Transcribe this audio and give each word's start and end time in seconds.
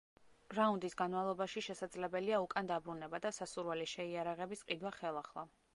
რაუნდის 0.59 0.95
განმავლობაში 1.01 1.63
შესაძლებელია 1.65 2.41
უკან 2.47 2.73
დაბრუნება 2.73 3.23
და 3.27 3.35
სასურველი 3.41 3.89
შეიარაღების 3.97 4.67
ყიდვა 4.71 4.99
ხელახლა. 5.03 5.49